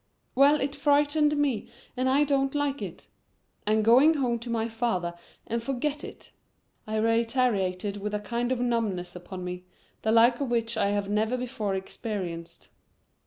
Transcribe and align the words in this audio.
"Well, 0.33 0.59
it 0.59 0.75
frightened 0.75 1.37
me, 1.37 1.69
and 1.95 2.09
I 2.09 2.23
don't 2.23 2.55
like 2.55 2.81
it. 2.81 3.05
I'm 3.67 3.83
going 3.83 4.15
home 4.15 4.39
to 4.39 4.49
my 4.49 4.67
father 4.67 5.13
and 5.45 5.61
forget 5.61 6.03
it," 6.03 6.31
I 6.87 6.95
reiterated 6.95 7.97
with 7.97 8.15
a 8.15 8.19
kind 8.19 8.51
of 8.51 8.59
numbness 8.59 9.15
upon 9.15 9.43
me, 9.43 9.63
the 10.01 10.11
like 10.11 10.39
of 10.41 10.49
which 10.49 10.75
I 10.75 10.87
had 10.87 11.07
never 11.07 11.37
before 11.37 11.75
experienced. 11.75 12.69